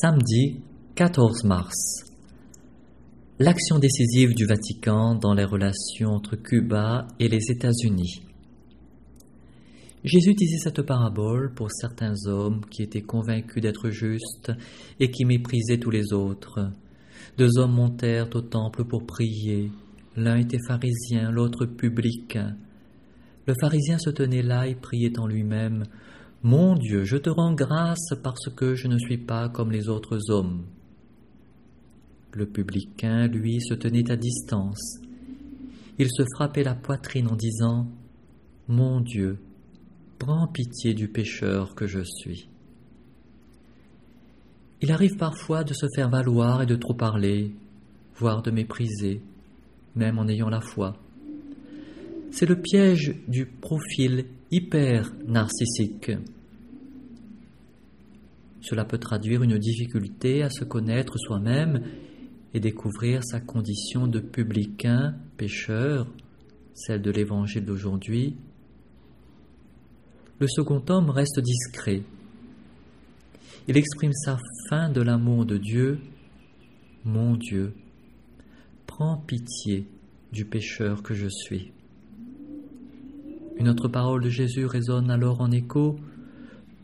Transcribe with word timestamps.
Samedi 0.00 0.60
14 0.96 1.44
mars. 1.44 1.76
L'action 3.38 3.78
décisive 3.78 4.34
du 4.34 4.44
Vatican 4.44 5.14
dans 5.14 5.34
les 5.34 5.44
relations 5.44 6.10
entre 6.10 6.34
Cuba 6.34 7.06
et 7.20 7.28
les 7.28 7.52
États-Unis. 7.52 8.22
Jésus 10.02 10.34
disait 10.34 10.58
cette 10.58 10.82
parabole 10.82 11.54
pour 11.54 11.70
certains 11.70 12.14
hommes 12.26 12.62
qui 12.72 12.82
étaient 12.82 13.02
convaincus 13.02 13.62
d'être 13.62 13.90
justes 13.90 14.50
et 14.98 15.12
qui 15.12 15.24
méprisaient 15.24 15.78
tous 15.78 15.90
les 15.90 16.12
autres. 16.12 16.72
Deux 17.38 17.56
hommes 17.58 17.74
montèrent 17.74 18.34
au 18.34 18.40
temple 18.40 18.84
pour 18.86 19.06
prier. 19.06 19.70
L'un 20.16 20.38
était 20.38 20.58
pharisien, 20.66 21.30
l'autre 21.30 21.66
publicain. 21.66 22.56
Le 23.46 23.54
pharisien 23.60 23.98
se 23.98 24.10
tenait 24.10 24.42
là 24.42 24.66
et 24.66 24.74
priait 24.74 25.20
en 25.20 25.28
lui-même. 25.28 25.84
Mon 26.44 26.74
Dieu, 26.74 27.04
je 27.04 27.16
te 27.16 27.30
rends 27.30 27.54
grâce 27.54 28.12
parce 28.22 28.50
que 28.54 28.74
je 28.74 28.86
ne 28.86 28.98
suis 28.98 29.16
pas 29.16 29.48
comme 29.48 29.72
les 29.72 29.88
autres 29.88 30.30
hommes. 30.30 30.66
Le 32.34 32.44
publicain, 32.44 33.28
lui, 33.28 33.62
se 33.62 33.72
tenait 33.72 34.10
à 34.10 34.16
distance. 34.16 34.98
Il 35.98 36.08
se 36.10 36.22
frappait 36.36 36.62
la 36.62 36.74
poitrine 36.74 37.28
en 37.28 37.34
disant 37.34 37.86
Mon 38.68 39.00
Dieu, 39.00 39.38
prends 40.18 40.46
pitié 40.46 40.92
du 40.92 41.08
pécheur 41.08 41.74
que 41.74 41.86
je 41.86 42.04
suis. 42.04 42.50
Il 44.82 44.92
arrive 44.92 45.16
parfois 45.16 45.64
de 45.64 45.72
se 45.72 45.86
faire 45.96 46.10
valoir 46.10 46.60
et 46.60 46.66
de 46.66 46.76
trop 46.76 46.92
parler, 46.92 47.54
voire 48.16 48.42
de 48.42 48.50
mépriser, 48.50 49.22
même 49.96 50.18
en 50.18 50.28
ayant 50.28 50.50
la 50.50 50.60
foi. 50.60 50.94
C'est 52.32 52.44
le 52.44 52.60
piège 52.60 53.16
du 53.28 53.46
profil 53.46 54.26
hyper 54.50 55.10
narcissique. 55.26 56.12
Cela 58.64 58.86
peut 58.86 58.98
traduire 58.98 59.42
une 59.42 59.58
difficulté 59.58 60.42
à 60.42 60.48
se 60.48 60.64
connaître 60.64 61.18
soi-même 61.18 61.82
et 62.54 62.60
découvrir 62.60 63.22
sa 63.22 63.38
condition 63.38 64.06
de 64.06 64.20
publicain, 64.20 65.14
pécheur, 65.36 66.06
celle 66.72 67.02
de 67.02 67.10
l'évangile 67.10 67.66
d'aujourd'hui. 67.66 68.38
Le 70.38 70.48
second 70.48 70.82
homme 70.88 71.10
reste 71.10 71.40
discret. 71.40 72.04
Il 73.68 73.76
exprime 73.76 74.14
sa 74.14 74.38
fin 74.70 74.88
de 74.88 75.02
l'amour 75.02 75.44
de 75.44 75.58
Dieu. 75.58 75.98
Mon 77.04 77.36
Dieu, 77.36 77.74
prends 78.86 79.18
pitié 79.18 79.86
du 80.32 80.46
pécheur 80.46 81.02
que 81.02 81.12
je 81.12 81.28
suis. 81.28 81.70
Une 83.58 83.68
autre 83.68 83.88
parole 83.88 84.24
de 84.24 84.30
Jésus 84.30 84.64
résonne 84.64 85.10
alors 85.10 85.42
en 85.42 85.50
écho. 85.50 85.96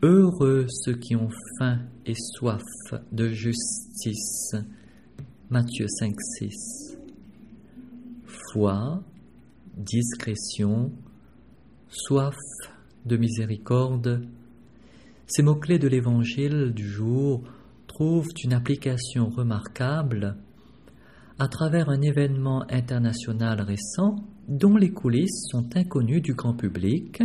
Heureux 0.02 0.64
ceux 0.66 0.94
qui 0.94 1.14
ont 1.14 1.28
faim 1.58 1.78
et 2.06 2.14
soif 2.14 2.62
de 3.12 3.28
justice. 3.28 4.54
Matthieu 5.50 5.86
5, 5.88 6.14
6. 6.38 6.96
Foi, 8.24 9.02
discrétion, 9.76 10.90
soif 11.88 12.34
de 13.04 13.18
miséricorde. 13.18 14.26
Ces 15.26 15.42
mots-clés 15.42 15.78
de 15.78 15.88
l'évangile 15.88 16.72
du 16.74 16.88
jour 16.88 17.42
trouvent 17.86 18.32
une 18.42 18.54
application 18.54 19.28
remarquable 19.28 20.38
à 21.38 21.48
travers 21.48 21.90
un 21.90 22.00
événement 22.00 22.64
international 22.70 23.60
récent 23.60 24.16
dont 24.48 24.78
les 24.78 24.92
coulisses 24.92 25.48
sont 25.50 25.76
inconnues 25.76 26.22
du 26.22 26.32
grand 26.32 26.54
public, 26.54 27.22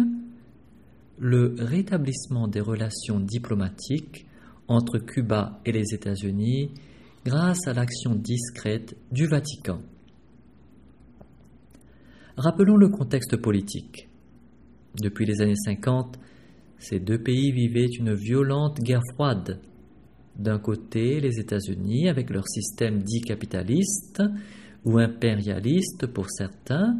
le 1.18 1.56
rétablissement 1.58 2.48
des 2.48 2.62
relations 2.62 3.20
diplomatiques 3.20 4.26
entre 4.68 4.98
Cuba 4.98 5.60
et 5.66 5.72
les 5.72 5.94
États-Unis 5.94 6.72
grâce 7.26 7.68
à 7.68 7.74
l'action 7.74 8.16
discrète 8.16 8.96
du 9.12 9.28
Vatican. 9.28 9.80
Rappelons 12.38 12.75
le 12.75 12.90
contexte 12.90 13.38
politique. 13.38 14.09
Depuis 15.02 15.25
les 15.25 15.42
années 15.42 15.56
50, 15.56 16.20
ces 16.78 17.00
deux 17.00 17.22
pays 17.22 17.52
vivaient 17.52 17.88
une 17.98 18.14
violente 18.14 18.80
guerre 18.81 19.02
froide. 19.14 19.59
D'un 20.38 20.59
côté, 20.59 21.22
les 21.22 21.40
États-Unis, 21.40 22.09
avec 22.09 22.30
leur 22.30 22.48
système 22.48 23.02
dit 23.02 23.22
capitaliste 23.22 24.22
ou 24.84 25.00
impérialiste 25.00 26.08
pour 26.08 26.30
certains, 26.30 26.98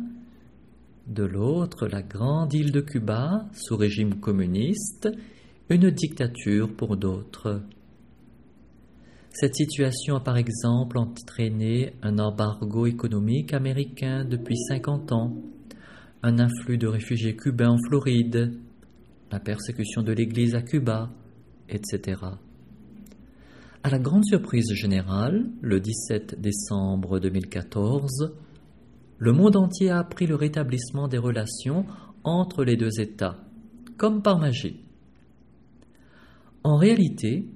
de 1.08 1.24
l'autre 1.24 1.88
la 1.88 2.02
grande 2.02 2.54
île 2.54 2.72
de 2.72 2.82
Cuba, 2.82 3.46
sous 3.54 3.78
régime 3.78 4.20
communiste, 4.20 5.10
une 5.70 5.90
dictature 5.90 6.74
pour 6.76 6.98
d'autres. 6.98 7.62
Cette 9.32 9.56
situation 9.56 10.16
a 10.16 10.22
par 10.22 10.38
exemple 10.38 10.98
entraîné 10.98 11.94
un 12.02 12.20
embargo 12.20 12.86
économique 12.86 13.54
américain 13.54 14.24
depuis 14.24 14.56
50 14.56 15.12
ans, 15.12 15.34
un 16.24 16.40
afflux 16.40 16.78
de 16.78 16.88
réfugiés 16.88 17.36
cubains 17.36 17.72
en 17.72 17.78
Floride, 17.88 18.54
la 19.32 19.40
persécution 19.40 20.02
de 20.02 20.14
l'Église 20.14 20.56
à 20.56 20.62
Cuba, 20.62 21.12
etc. 21.68 22.22
À 23.84 23.90
la 23.90 24.00
grande 24.00 24.26
surprise 24.26 24.72
générale, 24.74 25.46
le 25.62 25.80
17 25.80 26.40
décembre 26.40 27.20
2014, 27.20 28.34
le 29.18 29.31
monde 29.31 29.56
entier 29.56 29.90
a 29.90 30.00
appris 30.00 30.28
le 30.28 30.36
rétablissement 30.36 31.08
des 31.08 31.18
relations 31.18 31.86
entre 32.24 32.64
les 32.64 32.76
deux 32.76 33.00
États, 33.00 33.38
comme 33.98 34.22
par 34.22 34.40
magie. 34.40 34.84
En 36.64 36.78
réalité, 36.78 37.48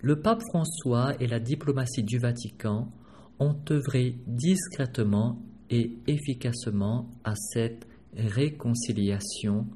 le 0.00 0.20
pape 0.20 0.42
François 0.48 1.12
et 1.20 1.26
la 1.26 1.38
diplomatie 1.38 2.02
du 2.02 2.18
Vatican 2.18 2.90
ont 3.38 3.56
œuvré 3.70 4.16
discrètement 4.26 5.38
et 5.70 5.98
efficacement 6.06 7.14
à 7.24 7.34
cette 7.36 7.86
réconciliation 8.16 9.66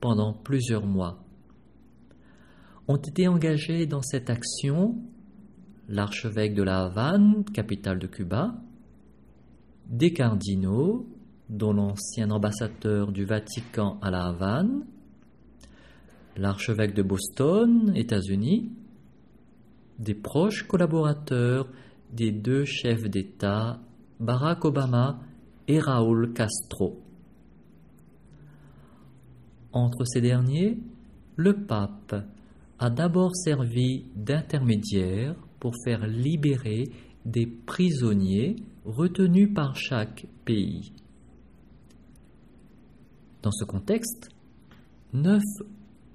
pendant 0.00 0.32
plusieurs 0.32 0.86
mois. 0.86 1.24
Ont 2.86 2.96
été 2.96 3.26
engagés 3.26 3.86
dans 3.86 4.02
cette 4.02 4.30
action 4.30 4.96
l'archevêque 5.88 6.54
de 6.54 6.62
la 6.62 6.84
Havane, 6.84 7.44
capitale 7.52 7.98
de 7.98 8.06
Cuba, 8.06 8.54
des 9.86 10.12
cardinaux, 10.12 11.06
dont 11.48 11.72
l'ancien 11.72 12.30
ambassadeur 12.30 13.12
du 13.12 13.24
Vatican 13.24 13.98
à 14.00 14.10
la 14.10 14.26
Havane, 14.26 14.84
l'archevêque 16.36 16.94
de 16.94 17.02
Boston, 17.02 17.92
États-Unis, 17.94 18.70
des 19.98 20.14
proches 20.14 20.66
collaborateurs 20.66 21.68
des 22.12 22.32
deux 22.32 22.64
chefs 22.64 23.08
d'État, 23.08 23.80
Barack 24.20 24.64
Obama 24.64 25.20
et 25.68 25.78
Raúl 25.78 26.32
Castro. 26.32 27.00
Entre 29.72 30.04
ces 30.04 30.20
derniers, 30.20 30.78
le 31.36 31.64
pape 31.66 32.14
a 32.78 32.90
d'abord 32.90 33.34
servi 33.34 34.04
d'intermédiaire 34.14 35.34
pour 35.58 35.74
faire 35.84 36.06
libérer 36.06 36.84
des 37.24 37.46
prisonniers 37.46 38.56
retenus 38.84 39.52
par 39.54 39.76
chaque 39.76 40.26
pays. 40.44 40.92
Dans 43.42 43.52
ce 43.52 43.64
contexte, 43.64 44.30
neuf 45.12 45.42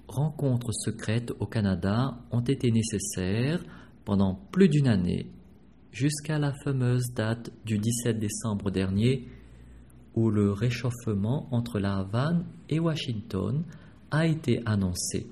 rencontres 0.08 0.72
secrètes 0.72 1.32
au 1.38 1.46
Canada 1.46 2.18
ont 2.30 2.40
été 2.40 2.70
nécessaires 2.70 3.62
pendant 4.04 4.34
plus 4.50 4.68
d'une 4.68 4.88
année, 4.88 5.30
jusqu'à 5.92 6.38
la 6.38 6.52
fameuse 6.64 7.12
date 7.14 7.52
du 7.64 7.78
17 7.78 8.18
décembre 8.18 8.70
dernier, 8.70 9.28
où 10.14 10.30
le 10.30 10.52
réchauffement 10.52 11.48
entre 11.52 11.78
la 11.78 11.98
Havane 11.98 12.46
et 12.68 12.80
Washington 12.80 13.64
a 14.10 14.26
été 14.26 14.60
annoncé. 14.66 15.30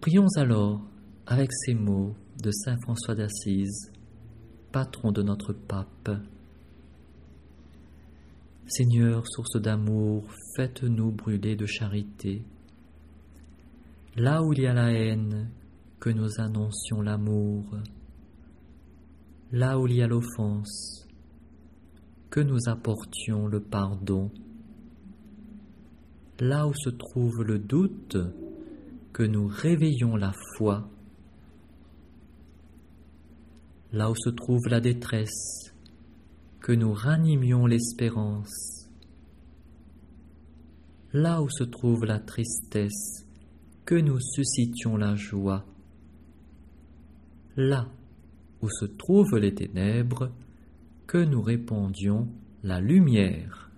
Prions 0.00 0.26
alors 0.36 0.80
avec 1.26 1.52
ces 1.52 1.74
mots 1.74 2.14
de 2.40 2.50
Saint 2.50 2.76
François 2.82 3.14
d'Assise, 3.14 3.90
patron 4.72 5.12
de 5.12 5.22
notre 5.22 5.52
pape. 5.52 6.10
Seigneur, 8.66 9.26
source 9.26 9.60
d'amour, 9.60 10.24
faites-nous 10.56 11.10
brûler 11.12 11.56
de 11.56 11.66
charité. 11.66 12.44
Là 14.16 14.42
où 14.42 14.52
il 14.52 14.62
y 14.62 14.66
a 14.66 14.74
la 14.74 14.92
haine, 14.92 15.50
que 16.00 16.10
nous 16.10 16.40
annoncions 16.40 17.00
l'amour. 17.00 17.64
Là 19.52 19.78
où 19.78 19.86
il 19.86 19.96
y 19.96 20.02
a 20.02 20.06
l'offense, 20.06 21.06
que 22.30 22.40
nous 22.40 22.58
apportions 22.66 23.46
le 23.46 23.60
pardon. 23.60 24.30
Là 26.40 26.66
où 26.66 26.72
se 26.74 26.90
trouve 26.90 27.42
le 27.44 27.58
doute, 27.58 28.16
que 29.12 29.22
nous 29.22 29.46
réveillons 29.46 30.16
la 30.16 30.32
foi. 30.56 30.88
Là 33.92 34.10
où 34.10 34.14
se 34.16 34.30
trouve 34.30 34.68
la 34.68 34.80
détresse, 34.80 35.74
que 36.60 36.72
nous 36.72 36.92
ranimions 36.92 37.66
l'espérance. 37.66 38.88
Là 41.12 41.42
où 41.42 41.50
se 41.50 41.64
trouve 41.64 42.04
la 42.04 42.18
tristesse, 42.18 43.26
que 43.84 43.96
nous 43.96 44.20
suscitions 44.20 44.96
la 44.96 45.14
joie. 45.16 45.66
Là 47.56 47.88
où 48.62 48.68
se 48.70 48.86
trouvent 48.86 49.36
les 49.36 49.54
ténèbres, 49.54 50.30
que 51.06 51.18
nous 51.18 51.42
répandions 51.42 52.28
la 52.62 52.80
lumière. 52.80 53.71